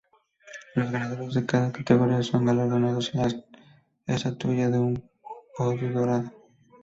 Los 0.73 0.89
ganadores 0.89 1.35
de 1.35 1.45
cada 1.45 1.71
categoría 1.71 2.23
son 2.23 2.43
galardonados 2.47 3.11
con 3.11 3.21
la 3.21 4.15
estatuilla 4.15 4.67
de 4.71 4.79
un 4.79 5.07
pudú 5.55 5.89
dorado. 5.93 6.31